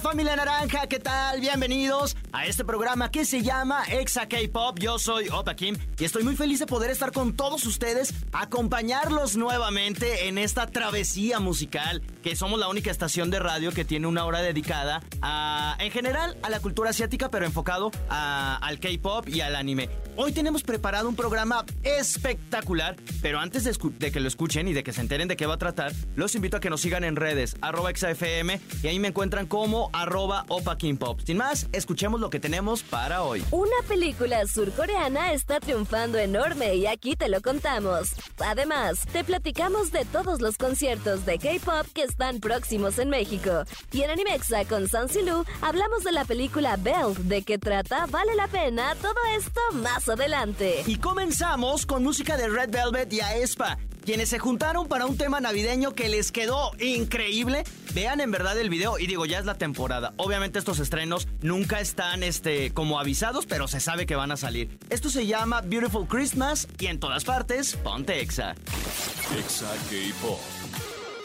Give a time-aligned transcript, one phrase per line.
[0.00, 1.40] Familia naranja, ¿qué tal?
[1.40, 4.78] Bienvenidos a este programa que se llama Exa K-Pop.
[4.78, 9.36] Yo soy Opa Kim y estoy muy feliz de poder estar con todos ustedes, acompañarlos
[9.36, 14.24] nuevamente en esta travesía musical, que somos la única estación de radio que tiene una
[14.24, 19.56] hora dedicada a, en general, a la cultura asiática, pero enfocado al K-Pop y al
[19.56, 19.88] anime.
[20.20, 24.92] Hoy tenemos preparado un programa espectacular, pero antes de, que lo escuchen y de que
[24.92, 27.54] se enteren de qué va a tratar, los invito a que nos sigan en redes,
[27.60, 31.20] arroba XFM, y ahí me encuentran como arroba Opa King Pop.
[31.24, 33.44] Sin más, escuchemos lo que tenemos para hoy.
[33.52, 38.14] Una película surcoreana está triunfando enorme y aquí te lo contamos.
[38.44, 43.62] Además, te platicamos de todos los conciertos de K-pop que están próximos en México.
[43.92, 48.34] Y en Animexa con San Silu hablamos de la película Belle, de qué trata, vale
[48.34, 50.82] la pena, todo esto más adelante.
[50.86, 55.40] Y comenzamos con música de Red Velvet y Aespa, quienes se juntaron para un tema
[55.40, 57.64] navideño que les quedó increíble.
[57.94, 60.14] Vean en verdad el video y digo, ya es la temporada.
[60.16, 64.78] Obviamente estos estrenos nunca están este, como avisados, pero se sabe que van a salir.
[64.90, 68.54] Esto se llama Beautiful Christmas y en todas partes, ponte exa.
[69.38, 70.40] Exa K-Pop.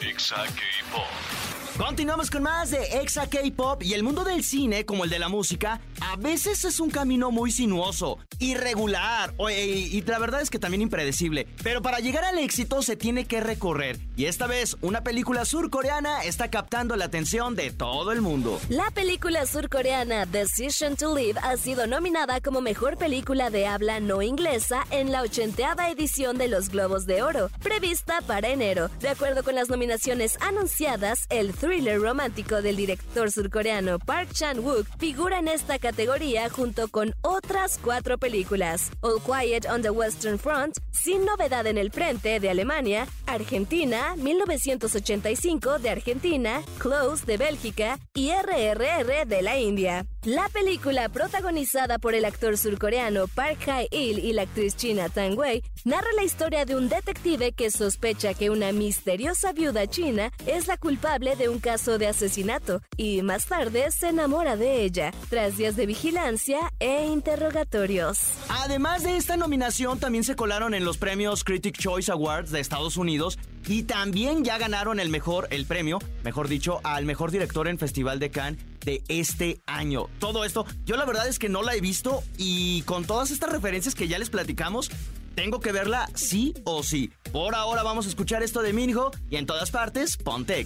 [0.00, 1.63] Exa K-Pop.
[1.76, 5.28] Continuamos con más de Exa K-Pop y el mundo del cine, como el de la
[5.28, 10.60] música, a veces es un camino muy sinuoso, irregular y, y la verdad es que
[10.60, 11.48] también impredecible.
[11.64, 16.22] Pero para llegar al éxito se tiene que recorrer y esta vez una película surcoreana
[16.22, 18.60] está captando la atención de todo el mundo.
[18.68, 24.22] La película surcoreana Decision to Live ha sido nominada como mejor película de habla no
[24.22, 28.90] inglesa en la ochenteava edición de los Globos de Oro, prevista para enero.
[29.00, 35.38] De acuerdo con las nominaciones anunciadas, el thriller romántico del director surcoreano Park Chan-wook figura
[35.38, 41.24] en esta categoría junto con otras cuatro películas: All Quiet on the Western Front, Sin
[41.24, 49.26] Novedad en el Frente de Alemania, Argentina, 1985 de Argentina, Close de Bélgica y RRR
[49.26, 50.04] de la India.
[50.24, 55.62] La película, protagonizada por el actor surcoreano Park Hae-il y la actriz china Tang Wei,
[55.84, 60.78] narra la historia de un detective que sospecha que una misteriosa viuda china es la
[60.78, 65.76] culpable de un caso de asesinato y más tarde se enamora de ella, tras días
[65.76, 68.18] de vigilancia e interrogatorios.
[68.48, 72.96] Además de esta nominación, también se colaron en los premios Critic Choice Awards de Estados
[72.96, 77.78] Unidos y también ya ganaron el mejor, el premio, mejor dicho, al mejor director en
[77.78, 80.08] Festival de Cannes de este año.
[80.18, 83.50] Todo esto, yo la verdad es que no la he visto y con todas estas
[83.50, 84.90] referencias que ya les platicamos,
[85.34, 87.10] tengo que verla sí o sí.
[87.32, 90.60] Por ahora vamos a escuchar esto de Minho y en todas partes, ponte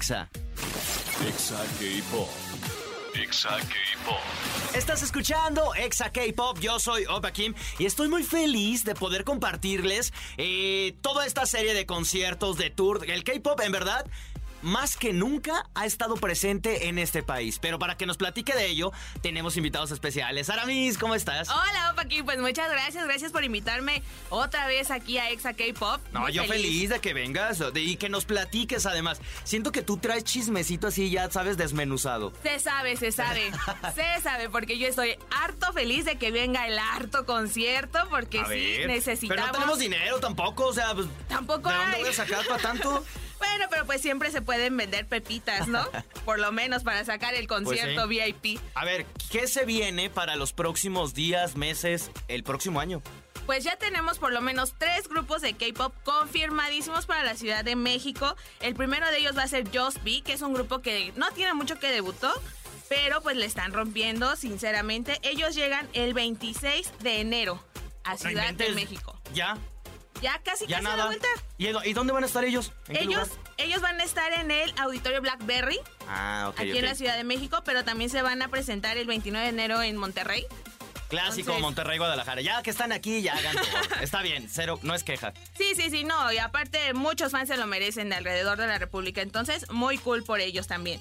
[1.28, 1.56] exa.
[1.78, 2.28] K-Pop.
[3.14, 4.20] Exa K-Pop.
[4.74, 10.12] Estás escuchando Exa K-Pop, yo soy Opa Kim y estoy muy feliz de poder compartirles
[10.36, 13.08] eh, toda esta serie de conciertos, de tour.
[13.08, 14.06] El K-Pop, en verdad,
[14.62, 17.58] más que nunca ha estado presente en este país.
[17.60, 18.92] Pero para que nos platique de ello,
[19.22, 20.50] tenemos invitados especiales.
[20.50, 21.48] Aramis, ¿cómo estás?
[21.48, 26.00] Hola, Opa aquí, pues muchas gracias, gracias por invitarme otra vez aquí a Exa K-Pop.
[26.12, 26.90] No, Muy yo feliz.
[26.90, 29.20] de que vengas de- y que nos platiques además.
[29.44, 32.32] Siento que tú traes chismecito así, ya sabes, desmenuzado.
[32.42, 33.50] Se sabe, se sabe,
[33.94, 38.44] se sabe, porque yo estoy harto feliz de que venga el harto concierto, porque A
[38.46, 39.36] sí, ver, necesitamos...
[39.36, 42.62] Pero no tenemos dinero tampoco, o sea, pues, Tampoco ¿de dónde voy a sacar para
[42.62, 43.04] tanto?
[43.38, 45.86] Bueno, pero pues siempre se pueden vender pepitas, ¿no?
[46.24, 48.34] Por lo menos para sacar el concierto Pues sí.
[48.42, 48.60] VIP.
[48.74, 53.02] A ver, ¿qué se viene para los próximos días, meses, el próximo año?
[53.46, 57.76] Pues ya tenemos por lo menos tres grupos de K-pop confirmadísimos para la Ciudad de
[57.76, 58.36] México.
[58.60, 61.30] El primero de ellos va a ser Just Be, que es un grupo que no
[61.30, 62.30] tiene mucho que debutó,
[62.90, 65.18] pero pues le están rompiendo, sinceramente.
[65.22, 67.62] Ellos llegan el 26 de enero
[68.04, 68.70] a No Ciudad de.
[68.74, 69.18] México.
[69.32, 69.56] ¿Ya?
[70.20, 71.06] Ya casi ¿Ya casi a la nada?
[71.06, 71.28] vuelta.
[71.58, 72.72] ¿Y, dónde van a estar ellos?
[72.88, 73.44] ¿En qué Ellos, lugar?
[73.58, 75.78] ellos van a estar en el Auditorio Blackberry,
[76.08, 76.76] Ah, ok, aquí ok.
[76.78, 79.82] en la Ciudad de México, pero también se van a presentar el 29 de enero
[79.82, 80.44] en Monterrey.
[81.08, 82.40] Clásico Entonces- Monterrey, Guadalajara.
[82.42, 83.64] Ya que están aquí, ya hagan todo.
[84.02, 85.32] Está bien, cero, no es queja.
[85.56, 88.78] Sí, sí, sí, no, y aparte muchos fans se lo merecen de alrededor de la
[88.78, 91.00] República, entonces muy cool por ellos también.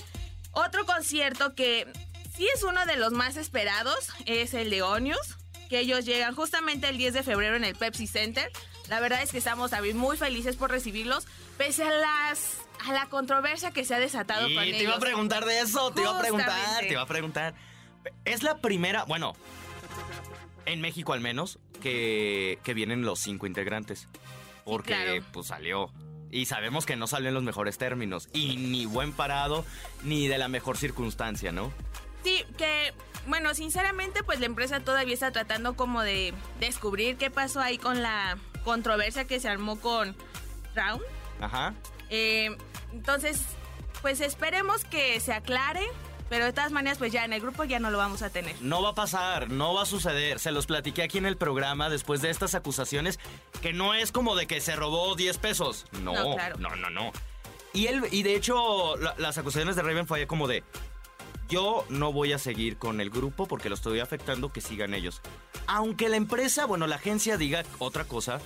[0.52, 1.88] Otro concierto que
[2.36, 5.36] sí es uno de los más esperados es el de Onius,
[5.70, 8.50] que ellos llegan justamente el 10 de febrero en el Pepsi Center.
[8.90, 11.26] La verdad es que estamos también muy felices por recibirlos,
[11.58, 12.58] pese a las
[12.88, 14.82] a la controversia que se ha desatado Y con te ellos.
[14.84, 17.56] iba a preguntar de eso, te iba a preguntar, te iba a preguntar.
[18.24, 19.34] Es la primera, bueno,
[20.66, 24.08] en México al menos, que, que vienen los cinco integrantes.
[24.64, 25.24] Porque claro.
[25.32, 25.92] pues salió
[26.30, 28.28] Y sabemos que no salió en los mejores términos.
[28.34, 29.66] Y ni buen parado,
[30.04, 31.72] ni de la mejor circunstancia, ¿no?
[32.24, 32.94] Sí, que,
[33.28, 38.02] bueno, sinceramente, pues la empresa todavía está tratando como de descubrir qué pasó ahí con
[38.04, 38.38] la
[38.68, 40.16] controversia que se armó con
[40.76, 41.02] Round.
[41.40, 41.74] Ajá.
[42.10, 42.56] Eh,
[42.92, 43.42] entonces,
[44.02, 45.88] pues esperemos que se aclare.
[46.30, 48.54] Pero de todas maneras, pues ya en el grupo ya no lo vamos a tener.
[48.62, 50.40] No va a pasar, no va a suceder.
[50.40, 53.18] Se los platiqué aquí en el programa después de estas acusaciones,
[53.62, 55.86] que no es como de que se robó 10 pesos.
[56.02, 56.58] No, No, claro.
[56.60, 57.14] no, no, no.
[57.72, 60.66] Y, él, y de hecho, la- las acusaciones de Raven fue como de,
[61.48, 65.22] yo no voy a seguir con el grupo porque lo estoy afectando, que sigan ellos.
[65.68, 68.40] Aunque la empresa, bueno, la agencia diga otra cosa,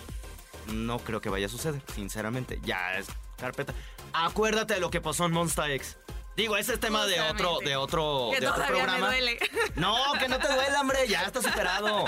[0.67, 2.59] no creo que vaya a suceder, sinceramente.
[2.63, 3.07] Ya es
[3.37, 3.73] carpeta.
[4.13, 5.97] Acuérdate de lo que pasó en Monster X.
[6.35, 9.07] Digo, ese es tema de otro, de otro, Que de otro me programa.
[9.07, 9.37] duele.
[9.75, 12.05] No, que no te duele, hombre, ya está superado.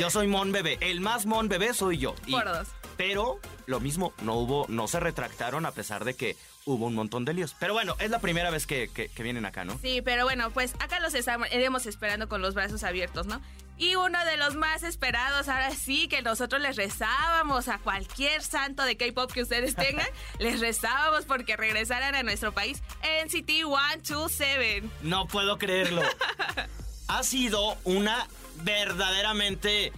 [0.00, 0.78] Yo soy Mon Bebé.
[0.80, 2.14] El más Mon Bebé soy yo.
[2.26, 2.68] Y- Por dos.
[2.96, 7.24] Pero lo mismo, no hubo, no se retractaron a pesar de que hubo un montón
[7.24, 7.54] de líos.
[7.58, 9.78] Pero bueno, es la primera vez que, que- que vienen acá, ¿no?
[9.80, 13.40] Sí, pero bueno, pues acá los estamos, iremos esperando con los brazos abiertos, ¿no?
[13.78, 18.82] Y uno de los más esperados, ahora sí, que nosotros les rezábamos a cualquier santo
[18.84, 20.06] de K-pop que ustedes tengan,
[20.38, 22.82] les rezábamos porque regresaran a nuestro país
[23.24, 24.82] NCT 127.
[25.02, 26.02] No puedo creerlo.
[27.08, 28.26] ha sido una
[28.64, 29.92] verdaderamente...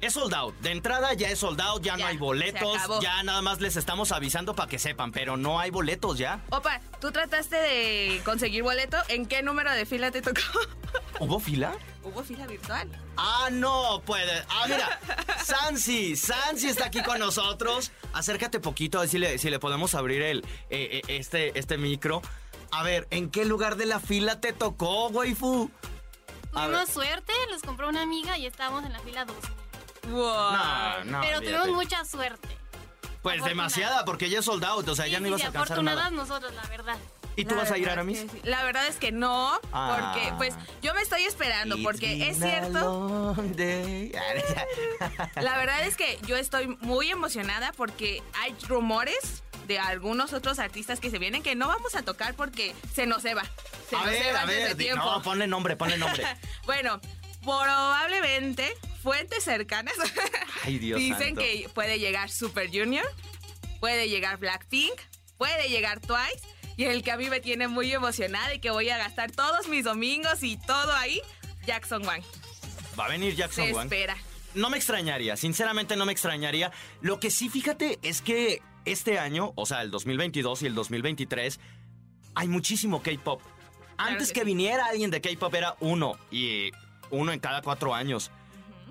[0.00, 0.54] Es sold out.
[0.60, 4.12] De entrada ya es sold out, ya, no hay boletos, ya nada más les estamos
[4.12, 6.40] avisando para que sepan, pero no hay boletos ya.
[6.50, 8.96] Opa, ¿tú trataste de conseguir boleto?
[9.08, 10.40] ¿En qué número de fila te tocó?
[11.20, 11.74] ¿Hubo fila?
[12.02, 12.88] Hubo fila virtual.
[13.18, 14.42] Ah, no puede.
[14.48, 14.98] Ah, mira,
[15.44, 17.92] Sansi, Sansi está aquí con nosotros.
[18.14, 20.38] Acércate poquito a ver si le, si le podemos abrir el,
[20.70, 22.22] eh, eh, este, este micro.
[22.72, 25.70] A ver, ¿en qué lugar de la fila te tocó, waifu?
[26.52, 29.69] Tuvimos suerte, los compró una amiga y estábamos en la fila 2000.
[30.08, 30.52] Wow.
[30.52, 31.20] No, no.
[31.20, 31.46] Pero olvídate.
[31.46, 32.48] tuvimos mucha suerte.
[33.22, 33.48] Pues afortunada.
[33.48, 35.72] demasiada, porque ya es sold out, o sea, Sí, ya no sí, ibas a alcanzar
[35.72, 36.16] afortunadas nada.
[36.16, 36.96] nosotros, la verdad.
[37.36, 38.18] ¿Y tú La vas a ir, verdad Aramis?
[38.18, 38.40] es que sí.
[38.44, 40.12] La verdad es que no, Ah.
[40.14, 43.36] porque pues yo me estoy esperando, porque es a cierto.
[45.40, 51.00] La verdad es que yo estoy muy emocionada porque hay rumores de algunos otros artistas
[51.00, 53.42] que se vienen que no vamos a tocar porque se nos eva.
[53.88, 55.04] Se A nos ver, a ver, tiempo.
[55.04, 56.24] no, ponle nombre, ponle nombre.
[56.64, 57.00] Bueno,
[57.42, 59.94] probablemente fuentes cercanas
[60.64, 61.40] Ay, Dios dicen santo.
[61.40, 63.06] que puede llegar Super Junior,
[63.80, 64.94] puede llegar Blackpink,
[65.38, 66.46] puede llegar Twice
[66.76, 69.68] y el que a mí me tiene muy emocionada y que voy a gastar todos
[69.68, 71.20] mis domingos y todo ahí,
[71.66, 72.22] Jackson Wang.
[72.98, 73.86] Va a venir Jackson Se Wang.
[73.86, 74.16] espera.
[74.54, 76.72] No me extrañaría, sinceramente no me extrañaría.
[77.00, 81.60] Lo que sí, fíjate, es que este año, o sea, el 2022 y el 2023,
[82.34, 83.42] hay muchísimo K-pop.
[83.96, 84.46] Antes que que, sí.
[84.46, 86.70] viniera alguien de K-pop era uno, y
[87.10, 88.30] uno en cada cuatro años.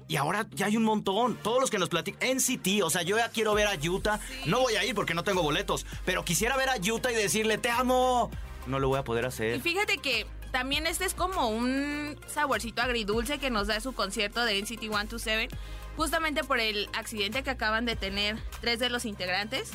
[0.08, 1.36] Y ahora ya hay un montón.
[1.44, 2.38] Todos los que nos platican.
[2.38, 4.20] NCT, o sea, yo ya quiero ver a Yuta.
[4.46, 5.86] No voy a ir porque no tengo boletos.
[6.06, 8.32] Pero quisiera ver a Yuta y decirle, te amo.
[8.66, 9.62] No lo voy a poder Y hacer.
[9.62, 14.60] fíjate que también este es como un saborcito agridulce que nos da su concierto de
[14.60, 15.56] NCT 127,
[15.96, 19.70] justamente por el accidente que acaban de tener tres de los integrantes.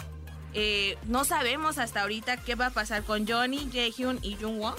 [0.52, 4.74] Eh, no sabemos hasta ahorita qué va a pasar con Johnny, Jaehyun y Jungwon,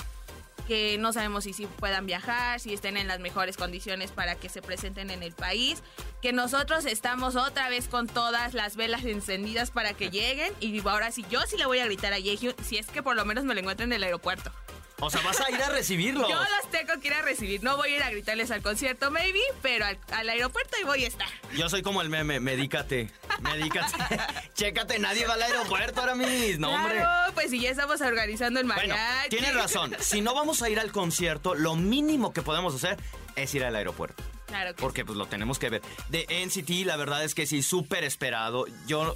[0.67, 4.49] que no sabemos si, si puedan viajar, si estén en las mejores condiciones para que
[4.49, 5.81] se presenten en el país,
[6.21, 11.11] que nosotros estamos otra vez con todas las velas encendidas para que lleguen y ahora
[11.11, 13.43] sí yo sí le voy a gritar a Jaehyun si es que por lo menos
[13.43, 14.51] me lo encuentro en el aeropuerto.
[14.99, 16.27] O sea, vas a ir a recibirlo.
[16.29, 17.61] Yo los tengo que ir a recibir.
[17.61, 21.03] No voy a ir a gritarles al concierto, maybe, pero al, al aeropuerto ahí voy
[21.03, 21.27] a estar.
[21.53, 23.93] Yo soy como el meme, medícate, medícate.
[24.55, 26.67] Chécate, nadie va al aeropuerto ahora mismo.
[26.67, 26.95] No, hombre.
[26.95, 29.29] Claro, pues si ya estamos organizando el Bueno, mariachi.
[29.29, 29.93] tienes razón.
[29.99, 32.97] Si no vamos a ir al concierto, lo mínimo que podemos hacer
[33.35, 34.23] es ir al aeropuerto.
[34.47, 35.81] Claro que Porque pues lo tenemos que ver.
[36.09, 38.65] De NCT, la verdad es que sí, súper esperado.
[38.87, 39.15] Yo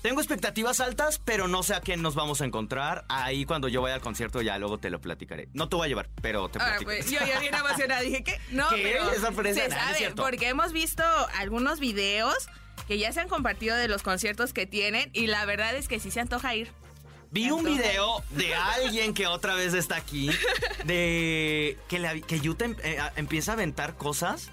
[0.00, 3.04] tengo expectativas altas, pero no sé a quién nos vamos a encontrar.
[3.10, 5.48] Ahí cuando yo vaya al concierto ya luego te lo platicaré.
[5.52, 6.90] No te voy a llevar, pero te Ahora, platico.
[6.90, 8.80] pues, yo ya bien emocionada dije que no, ¿Qué?
[8.82, 10.22] pero Es sorpresa, se es sabe cierto.
[10.22, 11.02] porque hemos visto
[11.36, 12.48] algunos videos
[12.88, 16.00] que ya se han compartido de los conciertos que tienen y la verdad es que
[16.00, 16.72] sí se antoja ir.
[17.30, 20.30] Vi un video de alguien que otra vez está aquí,
[20.84, 24.50] de que, la- que Yuta em- eh, a- empieza a aventar cosas.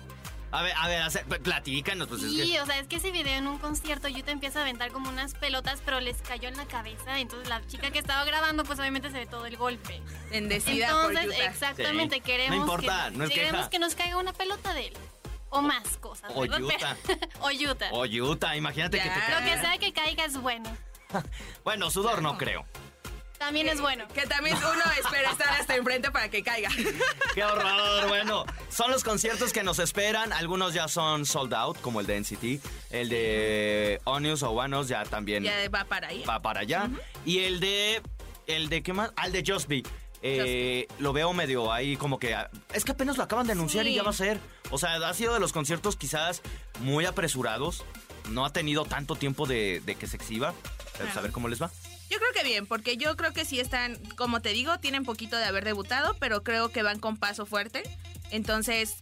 [0.52, 1.02] A ver, a ver,
[1.42, 2.62] platícanos, pues es Sí, que...
[2.62, 5.34] o sea, es que ese video en un concierto Yuta empieza a aventar como unas
[5.34, 7.20] pelotas, pero les cayó en la cabeza.
[7.20, 10.02] Entonces la chica que estaba grabando, pues obviamente se ve todo el golpe.
[10.32, 11.50] Bendecida por Entonces, Yuta.
[11.50, 12.22] exactamente, Sí.
[12.22, 13.70] queremos, No importa, que, no queremos queja.
[13.70, 14.94] que nos caiga una pelota de él.
[15.56, 16.30] O más cosas.
[16.36, 16.60] O ¿verdad?
[16.60, 16.98] Yuta.
[17.42, 17.90] o Yuta.
[17.92, 19.40] O Yuta, imagínate que te caiga.
[19.40, 20.70] Lo que sea que caiga es bueno.
[21.64, 22.66] Bueno, sudor no creo.
[23.38, 24.06] También es bueno.
[24.14, 26.70] Que también uno espera estar hasta enfrente para que caiga.
[27.34, 28.08] ¡Qué horror!
[28.10, 30.34] Bueno, son los conciertos que nos esperan.
[30.34, 32.66] Algunos ya son sold out, como el de NCT.
[32.92, 36.24] El de Onius o Wanos ya también Ya va para ahí.
[36.24, 36.90] va para allá.
[37.26, 38.02] Y el de...
[38.48, 39.12] ¿El de qué más?
[39.16, 39.84] Al de Just Be.
[40.28, 42.36] Eh, lo veo medio ahí como que...
[42.74, 44.40] Es que apenas lo acaban de anunciar y ya va a ser.
[44.72, 46.42] O sea, ha sido de los conciertos quizás
[46.80, 47.86] muy apresurados.
[48.32, 50.56] No ha tenido tanto tiempo de, de que se exhiba.
[50.98, 51.70] Pues, a ver cómo les va.
[52.10, 55.38] Yo creo que bien, porque yo creo que sí están, como te digo, tienen poquito
[55.38, 57.84] de haber debutado, pero creo que van con paso fuerte.
[58.32, 58.96] Entonces,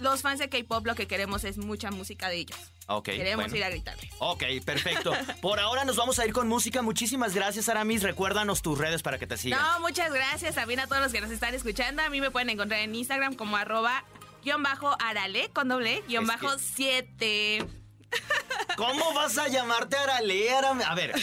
[0.00, 2.71] los fans de K-pop lo que queremos es mucha música de ellos.
[2.88, 3.04] Ok.
[3.06, 3.56] Queremos bueno.
[3.56, 4.10] ir a gritarles.
[4.18, 5.12] Ok, perfecto.
[5.40, 6.82] Por ahora nos vamos a ir con música.
[6.82, 8.02] Muchísimas gracias, Aramis.
[8.02, 9.60] Recuérdanos tus redes para que te sigan.
[9.62, 12.02] No, muchas gracias también a todos los que nos están escuchando.
[12.02, 14.04] A mí me pueden encontrar en Instagram como arroba
[14.44, 17.64] guion bajo arale con doble guion bajo que- siete.
[18.76, 20.84] ¿Cómo vas a llamarte Arale, Arame?
[20.84, 21.14] A ver,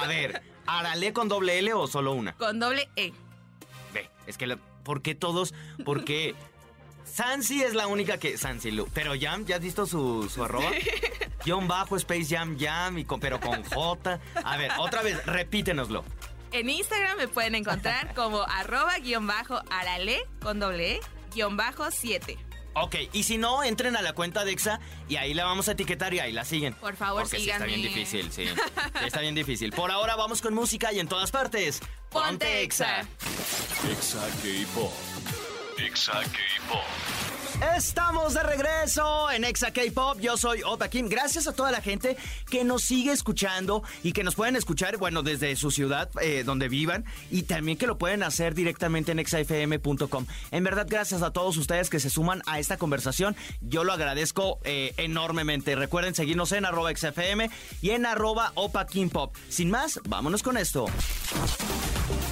[0.00, 0.42] a ver.
[0.66, 2.32] ¿Arale con doble L o solo una?
[2.34, 3.12] Con doble E.
[3.92, 5.52] Ve, es que, la- ¿por qué todos?
[5.84, 6.34] Porque
[7.12, 8.38] Sansi es la única que...
[8.38, 8.88] Sansi Lu.
[8.94, 10.70] Pero Jam, ¿ya has visto su, su arroba?
[11.44, 14.20] Guión bajo, Space Jam, Jam, y con, pero con J.
[14.44, 16.04] A ver, otra vez, repítenoslo.
[16.52, 21.00] En Instagram me pueden encontrar como arroba guion bajo arale con doble E
[21.34, 22.38] guion bajo siete.
[22.74, 25.72] Ok, y si no, entren a la cuenta de Exa y ahí la vamos a
[25.72, 26.72] etiquetar y ahí la siguen.
[26.74, 28.46] Por favor, Porque sí está bien difícil, sí.
[29.00, 29.72] Sí, está bien difícil.
[29.72, 31.80] Por ahora vamos con música y en todas partes.
[32.10, 33.00] Ponte Exa.
[33.90, 34.92] Exa K-Pop.
[35.78, 36.84] Exa K-Pop.
[37.76, 40.18] Estamos de regreso en Exa K-Pop.
[40.20, 41.08] Yo soy Opa Kim.
[41.08, 42.16] Gracias a toda la gente
[42.50, 46.68] que nos sigue escuchando y que nos pueden escuchar, bueno, desde su ciudad eh, donde
[46.68, 50.26] vivan y también que lo pueden hacer directamente en exafm.com.
[50.50, 53.36] En verdad, gracias a todos ustedes que se suman a esta conversación.
[53.60, 55.76] Yo lo agradezco eh, enormemente.
[55.76, 57.48] Recuerden seguirnos en arroba exafm
[57.80, 59.36] y en arroba Opa Kim Pop.
[59.48, 60.86] Sin más, vámonos con esto.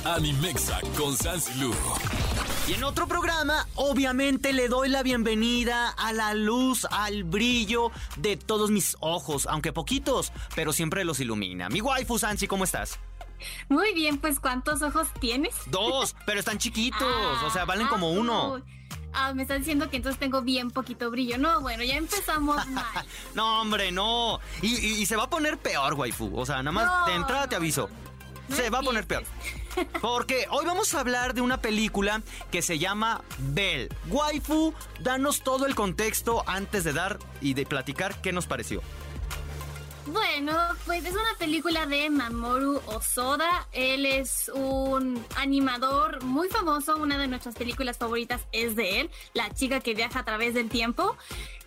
[0.04, 1.52] Animexa con Sansi.
[2.70, 8.36] Y en otro programa, obviamente le doy la bienvenida a la luz, al brillo de
[8.36, 11.68] todos mis ojos, aunque poquitos, pero siempre los ilumina.
[11.68, 13.00] Mi waifu Sansi, ¿cómo estás?
[13.68, 15.54] Muy bien, pues ¿cuántos ojos tienes?
[15.66, 18.62] Dos, pero están chiquitos, Ah, o sea, valen ah, como uno.
[19.12, 21.38] Ah, me estás diciendo que entonces tengo bien poquito brillo.
[21.38, 22.84] No, bueno, ya empezamos mal.
[23.34, 24.38] No, hombre, no.
[24.62, 26.30] Y, y- y se va a poner peor, waifu.
[26.38, 27.88] O sea, nada más No, de entrada no, te aviso.
[27.88, 28.09] no
[28.54, 29.24] se va a poner peor.
[30.00, 33.88] Porque hoy vamos a hablar de una película que se llama Bell.
[34.08, 38.82] Waifu, danos todo el contexto antes de dar y de platicar qué nos pareció.
[40.06, 43.68] Bueno, pues es una película de Mamoru Osoda.
[43.70, 46.96] Él es un animador muy famoso.
[46.96, 50.68] Una de nuestras películas favoritas es de él, La chica que viaja a través del
[50.68, 51.16] tiempo.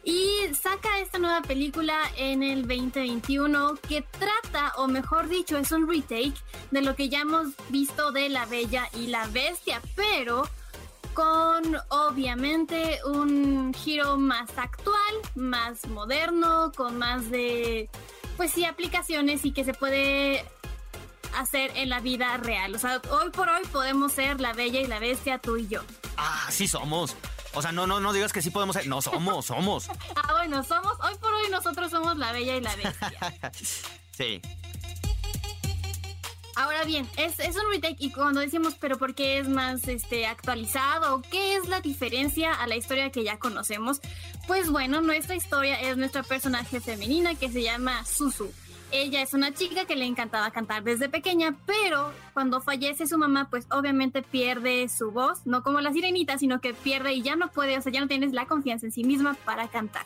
[0.04, 5.88] Y saca esta nueva película en el 2021 que trata, o mejor dicho, es un
[5.88, 6.36] retake
[6.72, 10.44] de lo que ya hemos visto de La Bella y la Bestia, pero
[11.14, 17.90] con obviamente un giro más actual, más moderno, con más de,
[18.36, 20.44] pues sí, aplicaciones y que se puede
[21.38, 22.76] hacer en la vida real.
[22.76, 25.82] O sea, hoy por hoy podemos ser la bella y la bestia, tú y yo.
[26.18, 27.16] Ah, sí somos.
[27.56, 28.88] O sea, no, no, no digas que sí podemos ser.
[28.88, 29.90] No, somos, somos.
[30.16, 33.52] Ah, bueno, somos, hoy por hoy nosotros somos la bella y la bestia.
[34.16, 34.42] Sí.
[36.56, 40.28] Ahora bien, es, es un retake y cuando decimos, pero ¿por qué es más este,
[40.28, 41.24] actualizado?
[41.32, 44.02] ¿Qué es la diferencia a la historia que ya conocemos?
[44.46, 48.54] Pues bueno, nuestra historia es nuestra personaje femenina que se llama Susu.
[48.94, 53.48] Ella es una chica que le encantaba cantar desde pequeña, pero cuando fallece su mamá,
[53.50, 57.50] pues obviamente pierde su voz, no como la sirenita, sino que pierde y ya no
[57.50, 60.06] puede, o sea, ya no tienes la confianza en sí misma para cantar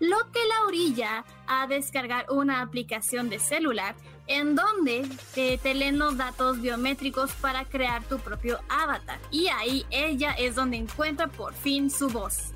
[0.00, 3.96] lo que la orilla a descargar una aplicación de celular
[4.26, 9.18] en donde te, te leen los datos biométricos para crear tu propio avatar.
[9.30, 12.52] Y ahí ella es donde encuentra por fin su voz.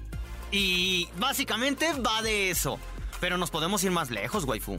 [0.51, 2.79] Y básicamente va de eso.
[3.21, 4.79] Pero nos podemos ir más lejos, waifu.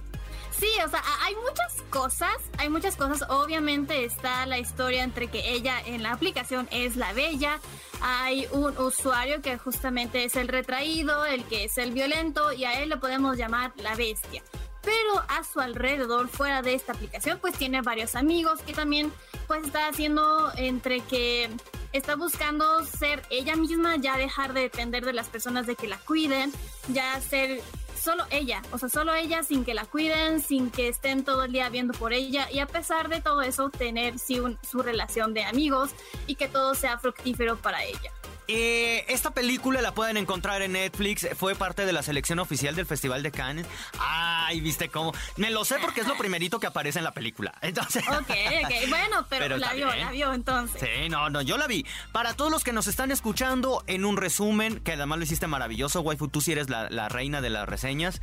[0.58, 3.28] Sí, o sea, hay muchas cosas, hay muchas cosas.
[3.30, 7.60] Obviamente está la historia entre que ella en la aplicación es la bella,
[8.02, 12.82] hay un usuario que justamente es el retraído, el que es el violento y a
[12.82, 14.44] él lo podemos llamar la bestia.
[14.84, 19.14] Pero a su alrededor, fuera de esta aplicación, pues tiene varios amigos que también
[19.48, 21.50] pues está haciendo entre que
[21.94, 25.98] está buscando ser ella misma, ya dejar de depender de las personas de que la
[26.00, 26.52] cuiden,
[26.90, 27.62] ya ser
[28.04, 31.52] solo ella, o sea, solo ella sin que la cuiden, sin que estén todo el
[31.54, 35.34] día viendo por ella y a pesar de todo eso tener sí un- su relación
[35.34, 35.92] de amigos
[36.28, 38.12] y que todo sea fructífero para ella.
[38.48, 41.28] Eh, esta película la pueden encontrar en Netflix.
[41.38, 43.66] Fue parte de la selección oficial del Festival de Cannes.
[44.00, 45.14] Ay, viste cómo.
[45.38, 47.54] Me lo sé porque es lo primerito que aparece en la película.
[47.62, 48.04] Entonces.
[48.08, 48.90] Ok, ok.
[48.90, 50.82] Bueno, pero, la vio, la vio entonces.
[50.82, 51.86] Sí, no, no, yo la vi.
[52.12, 56.02] Para todos los que nos están escuchando, en un resumen, que además lo hiciste maravilloso,
[56.02, 58.22] waifu, tú sí eres la, la reina de las reseñas.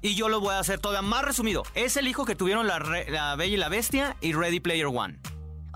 [0.00, 1.64] Y yo lo voy a hacer todavía más resumido.
[1.74, 5.18] Es el hijo que tuvieron la, la Bella y la Bestia y Ready Player One.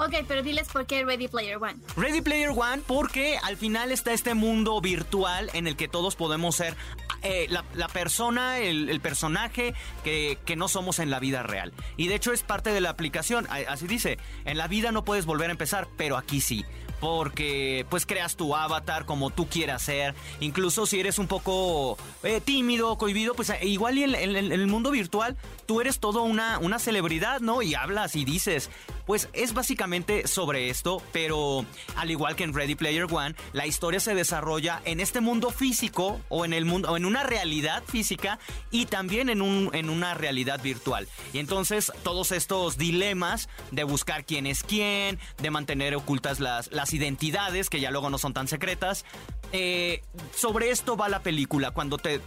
[0.04, 1.76] Ok, pero diles por qué Ready Player One.
[1.96, 6.56] Ready Player One porque al final está este mundo virtual en el que todos podemos
[6.56, 6.74] ser
[7.22, 11.72] eh, la, persona, el, personaje que, no somos en la vida real.
[11.96, 13.46] Y de hecho es parte de la aplicación.
[13.68, 16.64] Así dice, en la vida no puedes volver a empezar, pero aquí sí
[17.00, 20.14] porque pues creas tu avatar como tú quieras ser.
[20.38, 24.92] Incluso si eres un poco eh, tímido, cohibido, pues eh, igual y en, el mundo
[24.92, 25.36] virtual
[25.72, 27.62] tú eres todo una, una celebridad, ¿no?
[27.62, 28.68] Y hablas y dices.
[29.06, 33.98] Pues es básicamente sobre esto, pero al igual que en Ready Player One, la historia
[33.98, 38.38] se desarrolla en este mundo físico o en el mundo en una realidad física
[38.70, 41.08] y también en, un, en una realidad virtual.
[41.32, 46.92] Y entonces todos estos dilemas de buscar quién es quién, de mantener ocultas las, las
[46.92, 49.04] identidades, que ya luego no son tan secretas.
[49.52, 50.02] Eh,
[50.34, 52.20] sobre esto va la película, cuando te,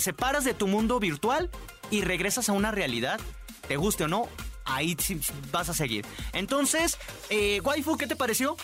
[0.00, 1.50] separas de tu mundo virtual
[1.90, 3.20] y regresas a una realidad,
[3.68, 4.28] te guste o no,
[4.64, 4.96] ahí
[5.50, 6.04] vas a seguir.
[6.32, 6.98] Entonces,
[7.30, 8.56] eh, Waifu, ¿qué te pareció?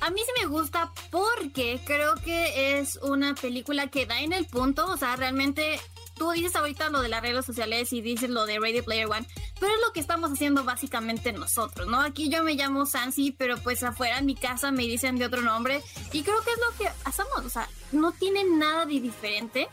[0.00, 4.46] A mí sí me gusta porque creo que es una película que da en el
[4.46, 5.78] punto, o sea, realmente
[6.14, 9.26] tú dices ahorita lo de las redes sociales y dices lo de Ready Player One,
[9.58, 12.00] pero es lo que estamos haciendo básicamente nosotros, ¿no?
[12.00, 15.42] Aquí yo me llamo Sansi, pero pues afuera en mi casa me dicen de otro
[15.42, 15.82] nombre
[16.12, 19.68] y creo que es lo que hacemos, o sea, no tiene nada de diferente.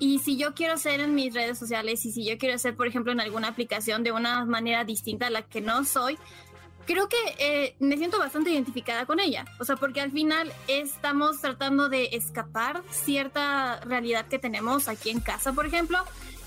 [0.00, 2.86] Y si yo quiero ser en mis redes sociales y si yo quiero ser, por
[2.86, 6.18] ejemplo, en alguna aplicación de una manera distinta a la que no soy,
[6.86, 9.44] creo que eh, me siento bastante identificada con ella.
[9.60, 15.20] O sea, porque al final estamos tratando de escapar cierta realidad que tenemos aquí en
[15.20, 15.98] casa, por ejemplo,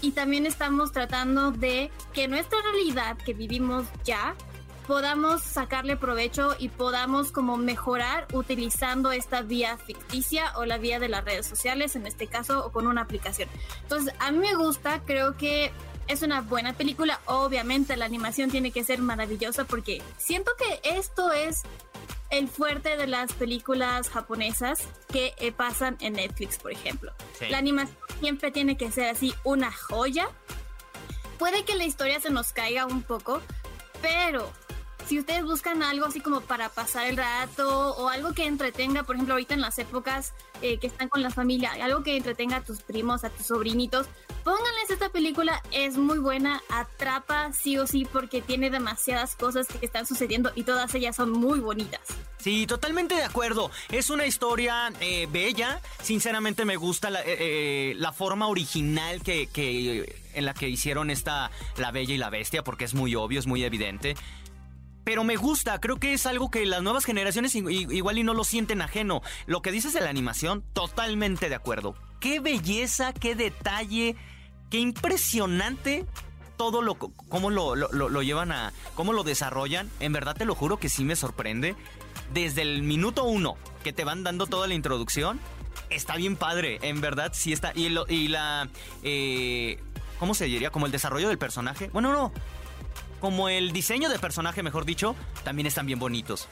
[0.02, 4.36] y también estamos tratando de que nuestra realidad que vivimos ya
[4.88, 11.10] podamos sacarle provecho y podamos como mejorar utilizando esta vía ficticia o la vía de
[11.10, 13.50] las redes sociales, en este caso, o con una aplicación.
[13.82, 15.72] Entonces, a mí me gusta, creo que
[16.08, 17.20] es una buena película.
[17.26, 21.64] Obviamente la animación tiene que ser maravillosa porque siento que esto es
[22.30, 27.14] el fuerte de las películas japonesas que eh, pasan en Netflix, por ejemplo.
[27.50, 30.28] La animación siempre tiene que ser así una joya.
[31.38, 33.42] Puede que la historia se nos caiga un poco,
[34.02, 34.52] pero
[35.08, 39.16] si ustedes buscan algo así como para pasar el rato o algo que entretenga, por
[39.16, 42.64] ejemplo, ahorita en las épocas eh, que están con la familia, algo que entretenga a
[42.64, 44.08] tus primos, a tus sobrinitos,
[44.44, 49.86] pónganles esta película, es muy buena, atrapa sí o sí porque tiene demasiadas cosas que
[49.86, 52.02] están sucediendo y todas ellas son muy bonitas.
[52.38, 53.72] Sí, totalmente de acuerdo.
[53.90, 55.80] Es una historia eh, bella.
[56.02, 61.52] Sinceramente me gusta la, eh, la forma original que, que, en la que hicieron esta
[61.78, 64.16] La Bella y la Bestia, porque es muy obvio, es muy evidente
[65.04, 68.44] pero me gusta, creo que es algo que las nuevas generaciones igual y no lo
[68.44, 69.22] sienten ajeno.
[69.46, 71.96] Lo que dices de la animación, totalmente de acuerdo.
[72.20, 74.16] Qué belleza, qué detalle,
[74.70, 76.06] qué impresionante
[76.58, 79.90] todo lo cómo lo, lo, llevan a cómo lo desarrollan.
[80.00, 81.76] En verdad te lo juro que sí me sorprende.
[82.34, 85.40] Desde el minuto uno que te van dando toda la introducción,
[85.90, 86.80] está bien padre.
[86.82, 87.74] En verdad sí está.
[87.76, 88.70] Y, y la
[89.04, 89.80] eh,
[90.20, 90.70] ¿cómo se diría?
[90.70, 91.90] Como el desarrollo del personaje.
[91.92, 92.32] Bueno, no
[93.24, 96.50] como el diseño de personaje, mejor dicho, también están bien bonitos.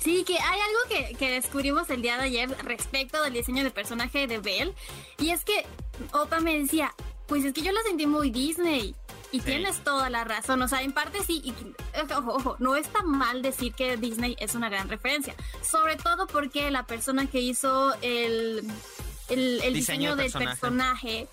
[0.00, 4.26] Sí, que hay algo que, descubrimos el día de ayer respecto del diseño de personaje
[4.26, 4.74] de Belle.
[5.18, 5.64] Y es que
[6.12, 6.92] Opa me decía,
[7.28, 8.96] pues es que yo la sentí muy Disney.
[9.30, 11.54] Y tienes toda la razón, o sea, en parte sí, y,
[12.12, 16.68] ojo, ojo, no está mal decir que Disney es una gran referencia, sobre todo porque
[16.72, 18.68] la persona que hizo el,
[19.28, 21.28] el, diseño, del personaje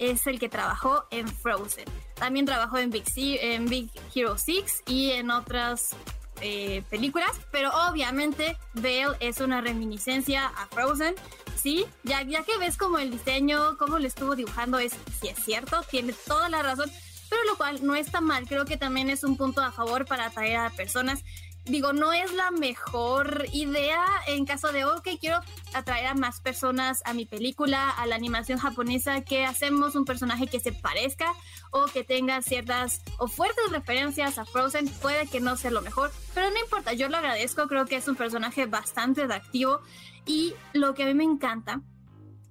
[0.00, 1.84] es el que trabajó en Frozen.
[2.14, 5.96] También trabajó en Big, en Big Hero 6 y en otras
[6.40, 11.14] eh, películas, pero obviamente Belle es una reminiscencia a Frozen,
[11.56, 11.86] ¿sí?
[12.02, 15.82] Ya, ya que ves como el diseño, cómo lo estuvo dibujando, es, si es cierto,
[15.90, 16.90] tiene toda la razón,
[17.30, 20.26] pero lo cual no está mal, creo que también es un punto a favor para
[20.26, 21.24] atraer a personas
[21.64, 25.40] digo, no es la mejor idea en caso de, ok, quiero
[25.72, 30.46] atraer a más personas a mi película, a la animación japonesa, que hacemos un personaje
[30.46, 31.32] que se parezca
[31.70, 36.12] o que tenga ciertas o fuertes referencias a Frozen, puede que no sea lo mejor,
[36.34, 39.80] pero no importa, yo lo agradezco, creo que es un personaje bastante atractivo
[40.26, 41.80] y lo que a mí me encanta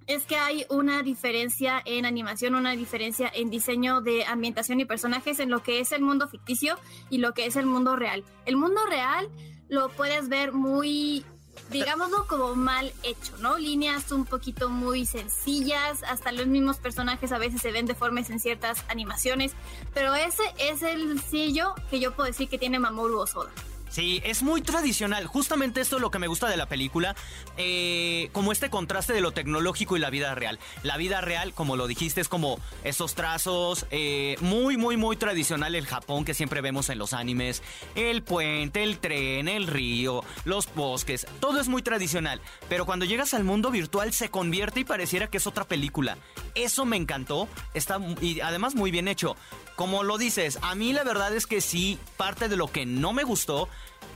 [0.06, 5.38] es que hay una diferencia en animación, una diferencia en diseño de ambientación y personajes
[5.38, 6.78] en lo que es el mundo ficticio
[7.10, 8.24] y lo que es el mundo real.
[8.46, 9.28] El mundo real
[9.68, 11.24] lo puedes ver muy
[11.70, 13.58] digámoslo como mal hecho, ¿no?
[13.58, 18.40] Líneas un poquito muy sencillas, hasta los mismos personajes a veces se ven deformes en
[18.40, 19.52] ciertas animaciones,
[19.92, 23.50] pero ese es el sello que yo puedo decir que tiene Mamoru Osoda.
[23.94, 25.28] Sí, es muy tradicional.
[25.28, 27.14] Justamente esto es lo que me gusta de la película.
[27.56, 30.58] Eh, como este contraste de lo tecnológico y la vida real.
[30.82, 35.76] La vida real, como lo dijiste, es como esos trazos eh, muy, muy, muy tradicional
[35.76, 37.62] el Japón que siempre vemos en los animes.
[37.94, 41.28] El puente, el tren, el río, los bosques.
[41.38, 42.40] Todo es muy tradicional.
[42.68, 46.18] Pero cuando llegas al mundo virtual se convierte y pareciera que es otra película.
[46.56, 47.46] Eso me encantó.
[47.74, 49.36] Está y además muy bien hecho
[49.76, 53.12] como lo dices, a mí la verdad es que sí, parte de lo que no
[53.12, 53.68] me gustó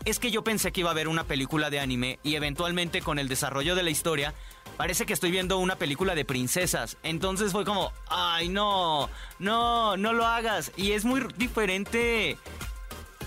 [0.05, 3.19] es que yo pensé que iba a ver una película de anime y eventualmente con
[3.19, 4.35] el desarrollo de la historia
[4.77, 6.97] parece que estoy viendo una película de princesas.
[7.03, 10.73] Entonces fue como, ay no, no, no lo hagas.
[10.77, 12.39] Y es muy diferente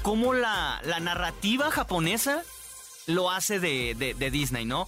[0.02, 2.44] cómo la, narrativa japonesa
[3.08, 4.88] lo hace de, de Disney, ¿no?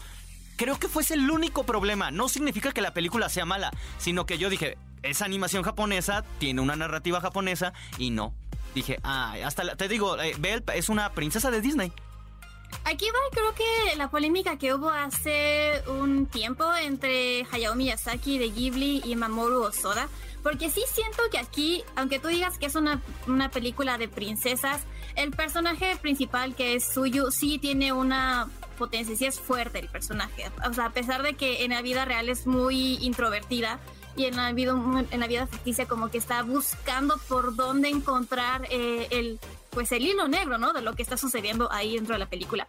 [0.55, 2.11] Creo que fue el único problema.
[2.11, 6.61] No significa que la película sea mala, sino que yo dije, es animación japonesa, tiene
[6.61, 8.33] una narrativa japonesa y no.
[8.73, 11.91] Dije, ah, hasta te digo, eh, Belle es una princesa de Disney.
[12.85, 18.49] Aquí va, creo que la polémica que hubo hace un tiempo entre Hayao Miyazaki de
[18.49, 20.09] Ghibli y Mamoru Osoda.
[20.41, 24.81] Porque sí siento que aquí, aunque tú digas que es una, una película de princesas,
[25.15, 30.51] el personaje principal que es Suyu sí tiene una potencia, sí es fuerte el personaje.
[30.69, 33.79] O sea, a pesar de que en la vida real es muy introvertida,
[34.15, 34.73] y en la vida,
[35.09, 39.39] en la vida ficticia como que está buscando por dónde encontrar eh, el,
[39.71, 40.73] pues el hilo negro, ¿no?
[40.73, 42.67] De lo que está sucediendo ahí dentro de la película.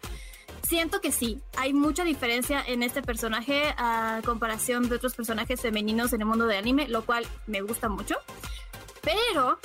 [0.67, 6.15] Siento que sí, hay mucha diferencia en este personaje a comparación de otros personajes femeninos
[6.15, 8.17] en el mundo del anime, lo cual me gusta mucho.
[9.03, 9.59] Pero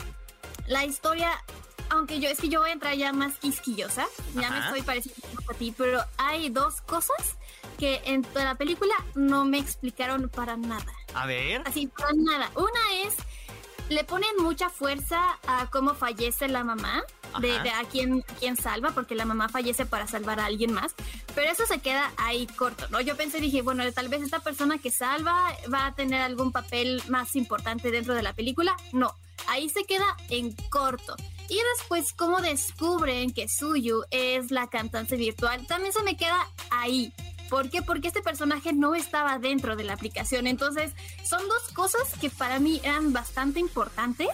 [0.67, 1.31] la historia,
[1.89, 5.21] aunque yo es que yo voy a entrar ya más quisquillosa, ya me estoy pareciendo
[5.49, 7.37] a ti, pero hay dos cosas
[7.77, 10.98] que en toda la película no me explicaron para nada.
[11.13, 11.61] A ver.
[11.65, 12.51] Así, para nada.
[12.55, 13.15] Una es,
[13.89, 17.03] le ponen mucha fuerza a cómo fallece la mamá.
[17.41, 20.95] De, a quién, quién salva, porque la mamá fallece para salvar a alguien más.
[21.35, 23.01] Pero eso se queda ahí corto, ¿no?
[23.01, 27.03] Yo pensé, dije, bueno, tal vez esta persona que salva va a tener algún papel
[27.07, 28.75] más importante dentro de la película.
[28.93, 29.13] No,
[29.47, 31.15] ahí se queda en corto.
[31.49, 37.13] Y después, cómo descubren que Suyu es la cantante virtual, también se me queda ahí.
[37.49, 37.81] ¿Por qué?
[37.81, 40.47] Porque este personaje no estaba dentro de la aplicación.
[40.47, 44.29] Entonces, son dos cosas que para mí eran bastante importantes,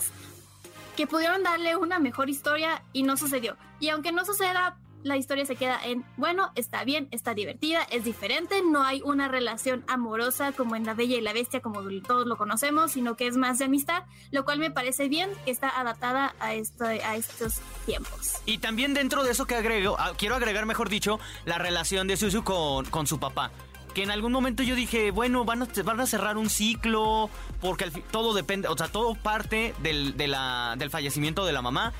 [0.96, 3.58] que pudieron darle una mejor historia y no sucedió.
[3.80, 8.04] Y aunque no suceda, la historia se queda en, bueno, está bien, está divertida, es
[8.04, 12.26] diferente, no hay una relación amorosa como en La Bella y la Bestia, como todos
[12.26, 15.70] lo conocemos, sino que es más de amistad, lo cual me parece bien que está
[15.70, 18.42] adaptada a, esto, a estos tiempos.
[18.48, 22.18] Y también dentro de eso que agrego, ah, quiero agregar, mejor dicho, la relación de
[22.18, 23.52] Suzu con, con su papá
[23.94, 27.30] que en algún momento yo dije, bueno, van a, cerrar un ciclo,
[27.62, 31.94] porque todo depende, o sea, todo parte del, del fallecimiento de la mamá,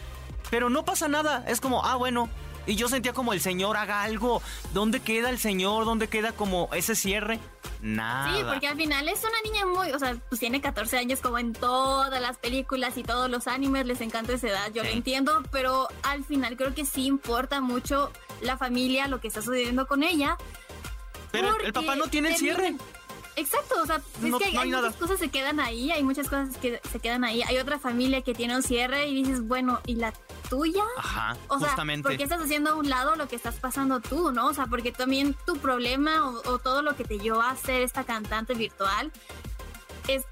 [0.50, 2.30] pero no pasa nada, es como, ah, bueno,
[2.66, 4.42] y yo sentía como el señor haga algo.
[4.74, 5.86] ¿Dónde queda el señor?
[5.86, 7.40] ¿Dónde queda como ese cierre?
[7.82, 8.36] Nada.
[8.36, 11.38] Sí, porque al final es una niña muy, o sea, pues tiene 14 años como
[11.38, 15.44] en todas las películas y todos los animes, les encanta esa edad, yo lo entiendo,
[15.52, 20.04] pero al final creo que sí importa mucho la familia, lo que está sucediendo con
[20.04, 20.38] ella.
[21.32, 22.76] Pero el papá no tiene el cierre.
[23.38, 26.58] Exacto, o sea, es que hay, muchas cosas que se quedan ahí, hay muchas cosas
[26.58, 27.42] que se quedan ahí.
[27.44, 30.14] Hay otra familia que tiene un cierre y dices, bueno, ¿y la
[30.50, 30.84] tuya?
[30.98, 34.32] Ajá, o sea, ¿por qué estás haciendo a un lado lo que estás pasando tú,
[34.32, 34.48] no?
[34.48, 38.04] O sea, porque también tu problema o, todo lo que te llevó a ser esta
[38.06, 39.12] cantante virtual
[40.08, 40.24] es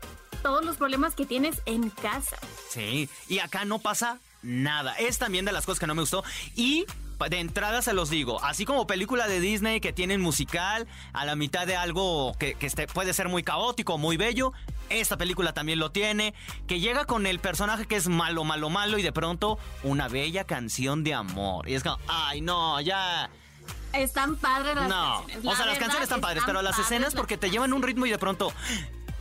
[0.41, 2.37] todos los problemas que tienes en casa.
[2.69, 4.93] Sí, y acá no pasa nada.
[4.95, 6.23] Es también de las cosas que no me gustó.
[6.55, 6.85] Y
[7.29, 11.35] de entrada se los digo, así como película de Disney que tienen musical a la
[11.35, 14.53] mitad de algo que, este, puede ser muy caótico, muy bello,
[14.89, 16.33] esta película también lo tiene,
[16.67, 20.43] que llega con el personaje que es malo, malo, malo y de pronto una bella
[20.43, 21.67] canción de amor.
[21.69, 23.29] Y es como, ay no, ya...
[23.93, 25.19] Están padres las no.
[25.19, 25.45] canciones.
[25.45, 28.09] o sea, las canciones están padres, pero las escenas porque te llevan un ritmo y
[28.09, 28.51] de pronto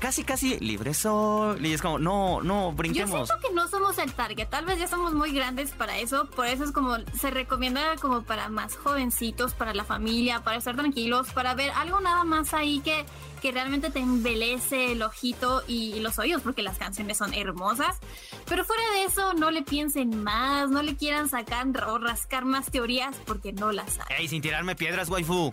[0.03, 1.65] casi, casi libre sol.
[1.65, 3.21] Y es como, no, no, brinquemos.
[3.21, 4.49] Yo siento que no somos el target.
[4.49, 6.27] Tal vez ya somos muy grandes para eso.
[6.27, 10.75] Por eso es como, se recomienda como para más jovencitos, para la familia, para estar
[10.75, 13.07] tranquilos, para ver algo nada más ahí que,
[13.41, 18.01] que realmente te embelece el ojito y, los oídos, porque las canciones son hermosas.
[18.47, 22.73] Pero fuera de eso, no le piensen más, no le quieran sacar o rascar más
[22.73, 24.17] teorías, porque no las hay.
[24.23, 25.53] Ey, sin tirarme piedras, waifu.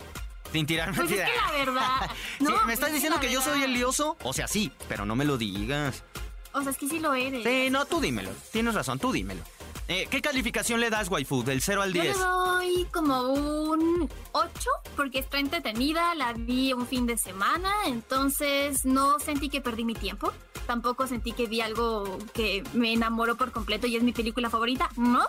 [0.52, 2.10] Sin tirarme pues es que la verdad.
[2.40, 4.16] No, ¿Me estás diciendo que, yo soy el lioso?
[4.22, 6.02] O sea, sí, pero no me lo digas.
[6.52, 7.44] O sea, es que sí lo eres.
[7.44, 8.30] Sí, no, tú dímelo.
[8.50, 9.42] Tienes razón, tú dímelo.
[9.88, 11.42] Eh, ¿Qué calificación le das, waifu?
[11.42, 12.04] Del 0 al 10.
[12.06, 14.50] Yo le doy como un 8
[14.96, 19.94] porque está entretenida, la vi un fin de semana, entonces no sentí que perdí mi
[19.94, 20.32] tiempo.
[20.66, 24.90] Tampoco sentí que vi algo que me enamoró por completo y es mi película favorita,
[24.96, 25.28] no.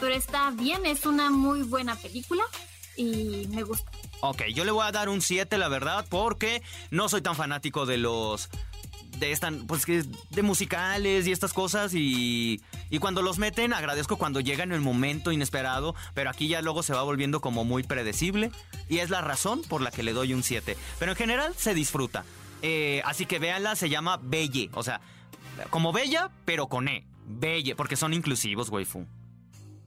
[0.00, 2.44] Pero está bien, es una muy buena película
[2.98, 3.90] y me gusta.
[4.20, 7.86] Ok, yo le voy a dar un 7, la verdad, porque no soy tan fanático
[7.86, 8.50] de los
[9.18, 14.16] de esta, pues que de musicales y estas cosas y, y cuando los meten agradezco
[14.16, 17.82] cuando llegan en el momento inesperado, pero aquí ya luego se va volviendo como muy
[17.82, 18.50] predecible
[18.88, 20.76] y es la razón por la que le doy un 7.
[20.98, 22.24] Pero en general se disfruta.
[22.62, 25.00] Eh, así que véanla, se llama Belle, o sea,
[25.70, 27.04] como Bella, pero con E.
[27.24, 29.06] Belle, porque son inclusivos, waifu.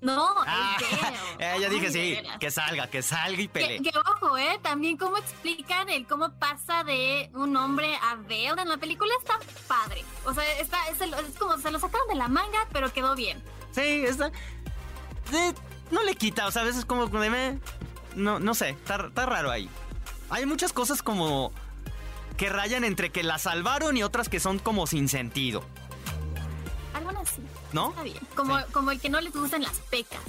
[0.02, 1.00] No, Ah, feo.
[1.40, 3.82] eh, ya dije Ay, sí, que salga, que salga y pelee.
[3.82, 4.60] que ojo, ¿eh?
[4.64, 9.40] También cómo explican el cómo pasa de un hombre a Belle en la película está
[9.68, 10.04] padre.
[10.26, 13.16] O sea, está, es, el- es como se lo sacaron de la manga, pero quedó
[13.16, 13.42] bien.
[13.74, 14.32] Sí, está.
[15.92, 17.08] no le quita, o sea, a veces como
[18.16, 19.70] No, no sé, está, está raro ahí.
[20.30, 21.52] Hay muchas cosas como.
[22.38, 25.64] que rayan entre que la salvaron y otras que son como sin sentido.
[26.94, 27.42] Algunas sí.
[27.74, 27.90] ¿No?
[27.90, 28.20] Está bien.
[28.36, 28.66] Como, Sí.
[28.72, 30.20] como el que no les gustan las pecas.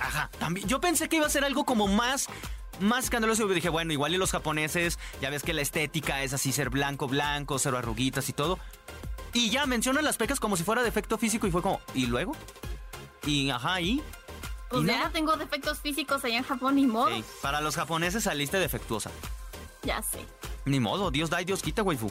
[0.00, 0.66] Ajá, también.
[0.68, 2.28] Yo pensé que iba a ser algo como más.
[2.80, 3.50] Más escandaloso.
[3.50, 6.70] Y dije, bueno, igual y los japoneses, ya ves que la estética es así, ser
[6.70, 8.58] blanco, blanco, cero arruguitas y todo.
[9.32, 12.36] Y ya mencionan las pecas como si fuera defecto físico y fue como, ¿y luego?
[13.26, 14.00] Y ajá, ¿y?
[14.70, 15.10] Pues ¿Y ya nada?
[15.10, 17.08] tengo defectos físicos allá en Japón, ni modo.
[17.08, 19.10] Sí, para los japoneses saliste defectuosa.
[19.82, 20.24] Ya sé.
[20.64, 22.10] Ni modo, Dios da y Dios quita, waifu.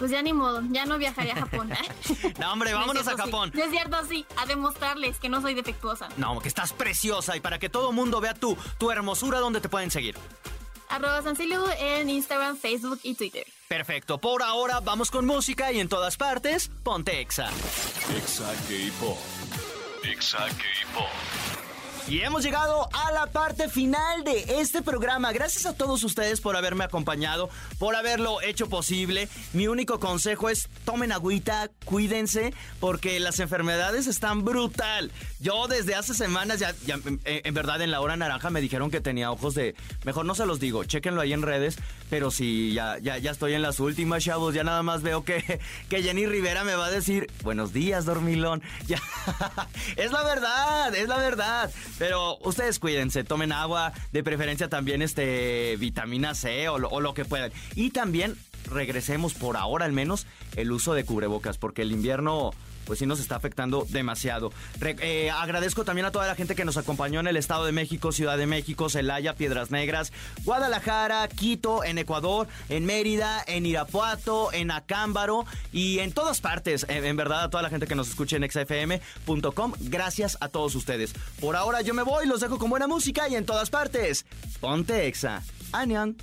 [0.00, 1.70] Pues ya ni modo, ya no viajaré a Japón.
[1.72, 2.34] ¿eh?
[2.40, 3.16] No, hombre, No vámonos a sí.
[3.18, 3.52] Japón.
[3.54, 4.24] No es cierto, sí.
[4.38, 6.08] A demostrarles que no soy defectuosa.
[6.16, 9.68] No, que estás preciosa y para que todo mundo vea tu, tu hermosura, ¿dónde te
[9.68, 10.16] pueden seguir?
[10.88, 13.46] Arroba Sancilu en Instagram, Facebook y Twitter.
[13.68, 17.50] Perfecto, por ahora vamos con música y en todas partes, ponte Exa.
[18.16, 19.18] Exa K-Pop.
[20.02, 21.06] Exa K-Pop.
[22.08, 25.32] Y hemos llegado a la parte final de este programa.
[25.32, 29.28] Gracias a todos ustedes por haberme acompañado, por haberlo hecho posible.
[29.52, 35.12] Mi único consejo es tomen agüita, cuídense, porque las enfermedades están brutal.
[35.38, 39.00] Yo desde hace semanas, ya, ya, en, verdad en la hora naranja me dijeron que
[39.00, 39.74] tenía ojos de...
[40.04, 41.76] Mejor no se los digo, chéquenlo ahí en redes,
[42.08, 44.54] pero sí, ya, ya, ya estoy en las últimas, chavos.
[44.54, 48.62] Ya nada más veo que, que Jenny Rivera me va a decir, buenos días, dormilón.
[49.96, 51.70] Es la verdad, es la verdad.
[52.00, 57.12] Pero ustedes cuídense, tomen agua, de preferencia también este vitamina C o lo, o lo
[57.12, 57.52] que puedan.
[57.74, 58.38] Y también
[58.70, 62.52] regresemos por ahora al menos el uso de cubrebocas, porque el invierno
[62.84, 64.52] pues sí nos está afectando demasiado.
[64.80, 68.12] Eh, agradezco también a toda la gente que nos acompañó en el Estado de México,
[68.12, 70.12] Ciudad de México, Celaya, Piedras Negras,
[70.44, 76.86] Guadalajara, Quito, en Ecuador, en Mérida, en Irapuato, en Acámbaro y en todas partes.
[76.88, 80.74] En, en verdad, a toda la gente que nos escuche en xfm.com, gracias a todos
[80.74, 81.12] ustedes.
[81.40, 84.26] Por ahora yo me voy, los dejo con buena música y en todas partes.
[84.60, 85.42] Ponte Exa.
[85.72, 86.16] Anian.